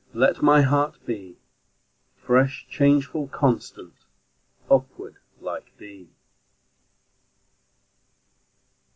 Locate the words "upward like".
4.67-5.77